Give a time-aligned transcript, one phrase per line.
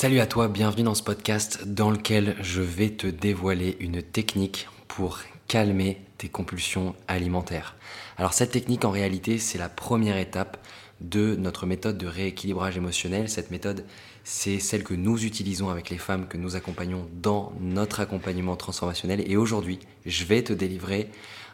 [0.00, 4.66] Salut à toi, bienvenue dans ce podcast dans lequel je vais te dévoiler une technique
[4.88, 7.76] pour calmer tes compulsions alimentaires.
[8.16, 10.56] Alors cette technique en réalité c'est la première étape
[11.02, 13.28] de notre méthode de rééquilibrage émotionnel.
[13.28, 13.84] Cette méthode
[14.24, 19.22] c'est celle que nous utilisons avec les femmes que nous accompagnons dans notre accompagnement transformationnel
[19.30, 21.10] et aujourd'hui je vais te délivrer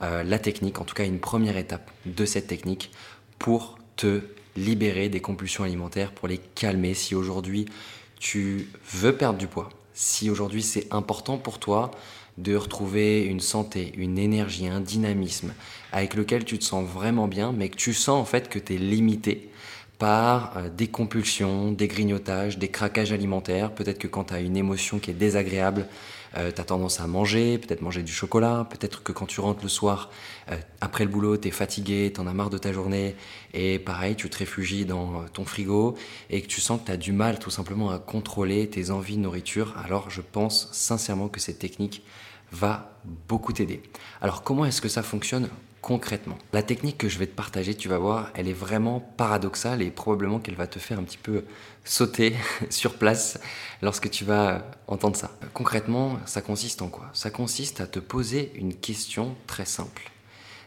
[0.00, 2.90] euh, la technique, en tout cas une première étape de cette technique
[3.38, 4.22] pour te
[4.56, 7.66] libérer des compulsions alimentaires, pour les calmer si aujourd'hui
[8.20, 11.90] tu veux perdre du poids, si aujourd'hui c'est important pour toi
[12.38, 15.52] de retrouver une santé, une énergie, un dynamisme
[15.90, 18.74] avec lequel tu te sens vraiment bien, mais que tu sens en fait que tu
[18.74, 19.49] es limité
[20.00, 23.70] par euh, des compulsions, des grignotages, des craquages alimentaires.
[23.72, 25.86] Peut-être que quand tu as une émotion qui est désagréable,
[26.38, 29.62] euh, tu as tendance à manger, peut-être manger du chocolat, peut-être que quand tu rentres
[29.62, 30.10] le soir,
[30.50, 33.14] euh, après le boulot, tu es fatigué, tu en as marre de ta journée,
[33.52, 35.96] et pareil, tu te réfugies dans ton frigo,
[36.30, 39.16] et que tu sens que tu as du mal tout simplement à contrôler tes envies
[39.16, 39.74] de nourriture.
[39.84, 42.02] Alors je pense sincèrement que cette technique
[42.52, 42.98] va
[43.28, 43.82] beaucoup t'aider.
[44.22, 45.50] Alors comment est-ce que ça fonctionne?
[45.80, 46.36] Concrètement.
[46.52, 49.90] La technique que je vais te partager, tu vas voir, elle est vraiment paradoxale et
[49.90, 51.44] probablement qu'elle va te faire un petit peu
[51.84, 52.34] sauter
[52.70, 53.40] sur place
[53.82, 55.30] lorsque tu vas entendre ça.
[55.54, 57.10] Concrètement, ça consiste en quoi?
[57.12, 60.10] Ça consiste à te poser une question très simple.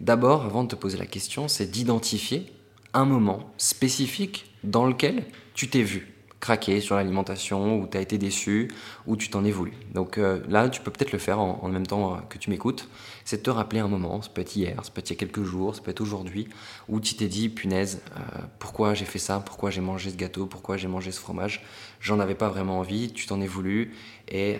[0.00, 2.52] D'abord, avant de te poser la question, c'est d'identifier
[2.94, 8.18] un moment spécifique dans lequel tu t'es vu craqué sur l'alimentation, ou tu as été
[8.18, 8.68] déçu,
[9.06, 9.72] ou tu t'en es voulu.
[9.92, 12.88] Donc euh, là, tu peux peut-être le faire en, même temps euh, que tu m'écoutes.
[13.24, 15.16] C'est de te rappeler un moment, ça peut être hier, ça peut être il y
[15.16, 16.48] a quelques jours, ça peut être aujourd'hui,
[16.88, 18.20] où tu t'es dit, punaise, euh,
[18.58, 21.64] pourquoi j'ai fait ça, pourquoi j'ai mangé ce gâteau, pourquoi j'ai mangé ce fromage?
[22.00, 23.92] J'en avais pas vraiment envie, tu t'en es voulu,
[24.28, 24.58] et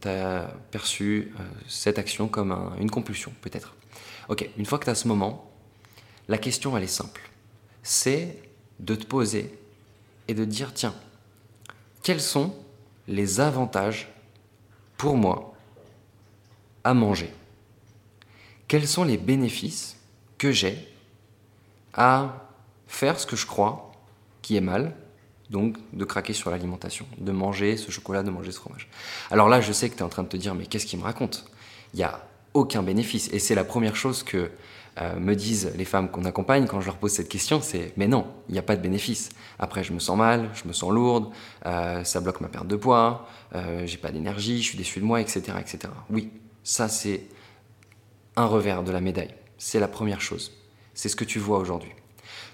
[0.00, 1.32] tu as perçu
[1.68, 3.74] cette action comme une compulsion, peut-être.
[4.28, 5.52] Ok, une fois que tu as ce moment,
[6.28, 7.20] la question, elle est simple.
[7.82, 8.38] C'est
[8.80, 9.54] de te poser
[10.28, 10.94] et de dire, tiens,
[12.02, 12.54] quels sont
[13.08, 14.08] les avantages
[14.96, 15.54] pour moi
[16.82, 17.32] à manger?
[18.68, 19.96] Quels sont les bénéfices
[20.38, 20.88] que j'ai
[21.92, 22.48] à
[22.86, 23.92] faire ce que je crois
[24.42, 24.94] qui est mal,
[25.50, 28.88] donc de craquer sur l'alimentation, de manger ce chocolat, de manger ce fromage?
[29.30, 30.98] Alors là, je sais que tu es en train de te dire, mais qu'est-ce qu'il
[30.98, 31.44] me raconte?
[31.92, 32.00] Il
[32.54, 33.28] aucun bénéfice.
[33.32, 34.50] Et c'est la première chose que
[35.00, 38.06] euh, me disent les femmes qu'on accompagne quand je leur pose cette question, c'est mais
[38.06, 39.30] non, il n'y a pas de bénéfice.
[39.58, 41.32] Après, je me sens mal, je me sens lourde,
[41.66, 45.04] euh, ça bloque ma perte de poids, euh, j'ai pas d'énergie, je suis déçu de
[45.04, 45.92] moi, etc., etc.
[46.10, 46.30] Oui,
[46.62, 47.22] ça c'est
[48.36, 49.34] un revers de la médaille.
[49.58, 50.52] C'est la première chose.
[50.94, 51.90] C'est ce que tu vois aujourd'hui.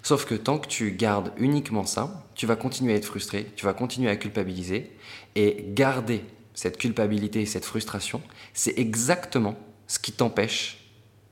[0.03, 3.67] Sauf que tant que tu gardes uniquement ça, tu vas continuer à être frustré, tu
[3.67, 4.97] vas continuer à culpabiliser,
[5.35, 6.25] et garder
[6.55, 8.23] cette culpabilité et cette frustration,
[8.55, 9.57] c'est exactement
[9.91, 10.79] ce qui t'empêche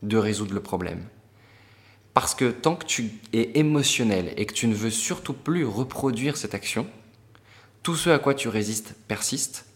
[0.02, 1.04] de résoudre le problème.
[2.12, 6.36] Parce que tant que tu es émotionnel et que tu ne veux surtout plus reproduire
[6.36, 6.88] cette action,
[7.84, 9.66] tout ce à quoi tu résistes persiste,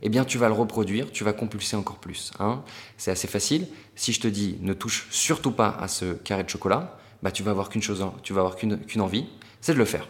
[0.00, 2.32] eh bien tu vas le reproduire, tu vas compulser encore plus.
[2.38, 2.64] Hein.
[2.96, 3.68] C'est assez facile.
[3.94, 7.42] Si je te dis ne touche surtout pas à ce carré de chocolat, bah, tu
[7.42, 9.26] vas avoir qu'une chose, tu vas avoir qu'une envie,
[9.60, 10.08] c'est de le faire.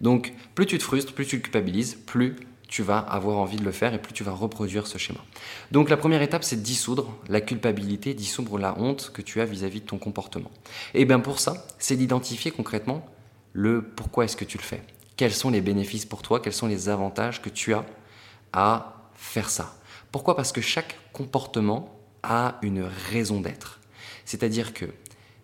[0.00, 2.36] Donc plus tu te frustres, plus tu te culpabilises, plus
[2.72, 5.20] tu vas avoir envie de le faire et plus tu vas reproduire ce schéma.
[5.72, 9.82] Donc la première étape, c'est dissoudre la culpabilité, dissoudre la honte que tu as vis-à-vis
[9.82, 10.50] de ton comportement.
[10.94, 13.04] Et bien pour ça, c'est d'identifier concrètement
[13.52, 14.82] le pourquoi est-ce que tu le fais.
[15.18, 17.84] Quels sont les bénéfices pour toi, quels sont les avantages que tu as
[18.54, 19.76] à faire ça?
[20.10, 20.34] Pourquoi?
[20.34, 23.80] Parce que chaque comportement a une raison d'être.
[24.24, 24.86] C'est-à-dire que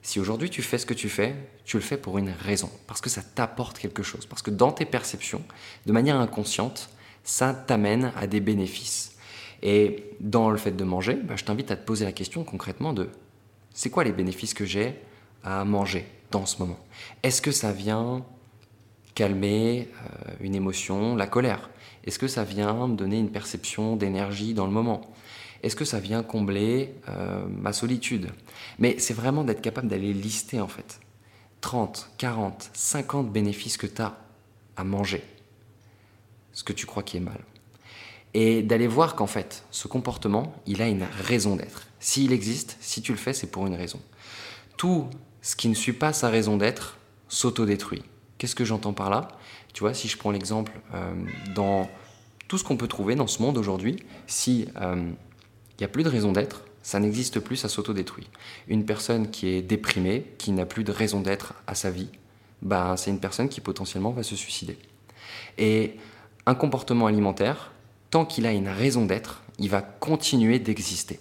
[0.00, 1.36] si aujourd'hui tu fais ce que tu fais,
[1.66, 4.72] tu le fais pour une raison, parce que ça t'apporte quelque chose, parce que dans
[4.72, 5.42] tes perceptions,
[5.84, 6.88] de manière inconsciente,
[7.28, 9.14] ça t'amène à des bénéfices.
[9.62, 12.94] Et dans le fait de manger, bah, je t'invite à te poser la question concrètement
[12.94, 13.10] de
[13.74, 14.96] c'est quoi les bénéfices que j'ai
[15.44, 16.78] à manger dans ce moment?
[17.22, 18.24] Est-ce que ça vient
[19.14, 21.68] calmer euh, une émotion, la colère?
[22.04, 25.02] Est-ce que ça vient me donner une perception d'énergie dans le moment?
[25.62, 28.30] Est-ce que ça vient combler euh, ma solitude?
[28.78, 30.98] Mais c'est vraiment d'être capable d'aller lister en fait
[31.60, 34.16] 30, 40, 50 bénéfices que tu as
[34.76, 35.22] à manger
[36.58, 37.38] ce que tu crois qui est mal.
[38.34, 41.86] Et d'aller voir qu'en fait, ce comportement, il a une raison d'être.
[42.00, 44.00] S'il existe, si tu le fais, c'est pour une raison.
[44.76, 45.08] Tout
[45.40, 46.96] ce qui ne suit pas sa raison d'être
[47.28, 48.02] s'autodétruit.
[48.38, 49.28] Qu'est-ce que j'entends par là?
[49.72, 51.14] Tu vois, si je prends l'exemple euh,
[51.54, 51.88] dans
[52.48, 55.12] tout ce qu'on peut trouver dans ce monde aujourd'hui, si euh,
[55.78, 58.26] n'y a plus de raison d'être, ça n'existe plus, ça s'autodétruit.
[58.66, 62.08] Une personne qui est déprimée, qui n'a plus de raison d'être à sa vie,
[62.62, 64.76] bah, c'est une personne qui potentiellement va se suicider.
[65.56, 65.94] Et
[66.48, 67.72] un comportement alimentaire,
[68.08, 71.20] tant qu'il a une raison d'être, il va continuer d'exister.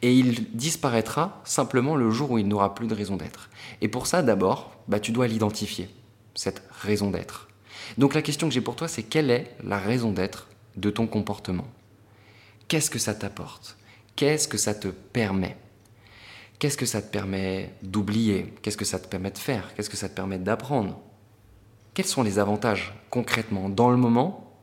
[0.00, 3.50] Et il disparaîtra simplement le jour où il n'aura plus de raison d'être.
[3.82, 5.90] Et pour ça, d'abord, bah, tu dois l'identifier,
[6.34, 7.48] cette raison d'être.
[7.98, 11.06] Donc la question que j'ai pour toi, c'est quelle est la raison d'être de ton
[11.06, 11.68] comportement?
[12.68, 13.76] Qu'est-ce que ça t'apporte?
[14.16, 15.58] Qu'est-ce que ça te permet?
[16.58, 18.54] Qu'est-ce que ça te permet d'oublier?
[18.62, 19.74] Qu'est-ce que ça te permet de faire?
[19.74, 20.98] Qu'est-ce que ça te permet d'apprendre?
[21.98, 24.54] Quels sont les avantages concrètement dans le moment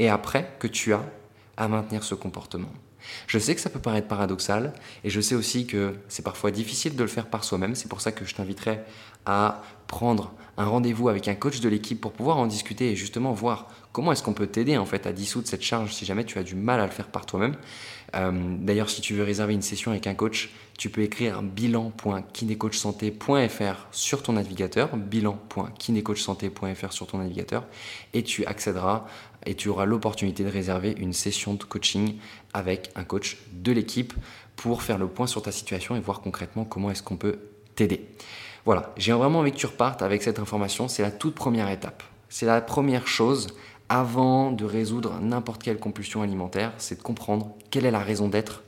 [0.00, 1.04] et après que tu as
[1.56, 2.72] à maintenir ce comportement?
[3.28, 4.72] Je sais que ça peut paraître paradoxal
[5.04, 7.76] et je sais aussi que c'est parfois difficile de le faire par soi-même.
[7.76, 8.80] C'est pour ça que je t'inviterai
[9.26, 13.34] à prendre un rendez-vous avec un coach de l'équipe pour pouvoir en discuter et justement
[13.34, 16.38] voir comment est-ce qu'on peut t'aider en fait à dissoudre cette charge si jamais tu
[16.38, 17.56] as du mal à le faire par toi-même.
[18.14, 20.48] Euh, d'ailleurs, si tu veux réserver une session avec un coach,
[20.78, 27.66] tu peux écrire bilan.kinecoachsanté.fr sur ton navigateur, bilan.kinecoachsanté.fr sur ton navigateur,
[28.14, 29.04] et tu accéderas
[29.44, 32.14] et tu auras l'opportunité de réserver une session de coaching
[32.54, 34.14] avec un coach de l'équipe
[34.56, 37.40] pour faire le point sur ta situation et voir concrètement comment est-ce qu'on peut
[37.74, 38.06] t'aider.
[38.64, 40.88] Voilà, j'ai vraiment envie que tu repartes avec cette information.
[40.88, 42.02] C'est la toute première étape.
[42.28, 43.48] C'est la première chose
[43.88, 48.62] avant de résoudre n'importe quelle compulsion alimentaire, c'est de comprendre quelle est la raison d'être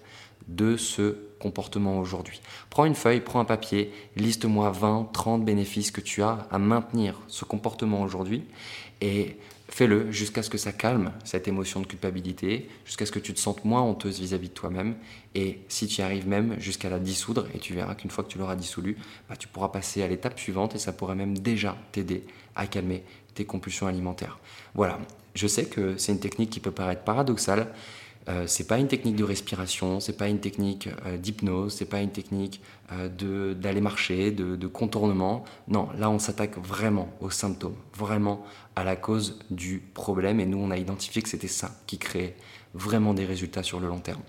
[0.49, 2.43] de ce comportement aujourd'hui.
[2.69, 7.21] Prends une feuille, prends un papier, liste-moi 20, 30 bénéfices que tu as à maintenir
[7.29, 8.45] ce comportement aujourd'hui
[9.01, 9.39] et
[9.69, 13.41] fais-le jusqu'à ce que ça calme cette émotion de culpabilité, jusqu'à ce que tu te
[13.41, 14.95] sentes moins honteuse vis-à-vis de toi-même
[15.35, 18.29] et si tu y arrives même jusqu'à la dissoudre et tu verras qu'une fois que
[18.29, 18.97] tu l'auras dissoulu,
[19.29, 22.25] bah, tu pourras passer à l'étape suivante et ça pourrait même déjà t'aider
[22.55, 23.03] à calmer
[23.35, 24.39] tes compulsions alimentaires.
[24.75, 24.99] Voilà,
[25.35, 27.73] je sais que c'est une technique qui peut paraître paradoxale.
[28.29, 32.01] Euh, c'est pas une technique de respiration, c'est pas une technique euh, d'hypnose, c'est pas
[32.01, 32.63] une technique
[32.93, 35.45] euh, d'aller marcher, de, de, contournement.
[35.69, 38.43] Non, là on s'attaque vraiment aux symptômes, vraiment
[38.77, 40.41] à la cause du problème.
[40.41, 42.35] Et nous on a identifié que c'était ça qui créait
[42.73, 44.23] vraiment des résultats sur le long terme.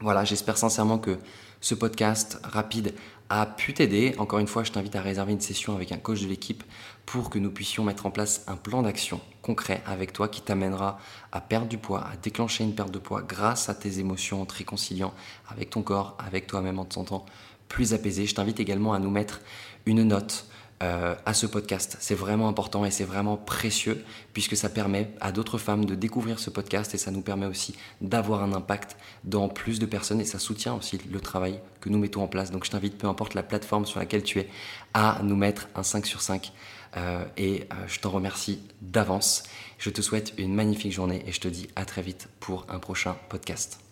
[0.00, 1.16] Voilà, j'espère sincèrement que
[1.60, 2.94] ce podcast rapide
[3.28, 4.14] a pu t'aider.
[4.18, 6.62] Encore une fois, je t'invite à réserver une session avec un coach de l'équipe
[7.06, 10.98] pour que nous puissions mettre en place un plan d'action concret avec toi qui t'amènera
[11.32, 14.46] à perdre du poids, à déclencher une perte de poids grâce à tes émotions, en
[14.46, 15.12] te réconciliant
[15.48, 17.26] avec ton corps, avec toi-même en te sentant
[17.68, 18.26] plus apaisé.
[18.26, 19.40] Je t'invite également à nous mettre
[19.86, 20.46] une note
[20.82, 21.96] euh, à ce podcast.
[22.00, 26.38] C'est vraiment important et c'est vraiment précieux puisque ça permet à d'autres femmes de découvrir
[26.38, 30.26] ce podcast et ça nous permet aussi d'avoir un impact dans plus de personnes et
[30.26, 32.50] ça soutient aussi le travail que nous mettons en place.
[32.50, 34.50] Donc je t'invite, peu importe la plateforme sur laquelle tu es,
[34.92, 36.52] à nous mettre un 5 sur 5
[36.96, 39.44] euh, et euh, je t'en remercie d'avance.
[39.78, 42.78] Je te souhaite une magnifique journée et je te dis à très vite pour un
[42.78, 43.85] prochain podcast.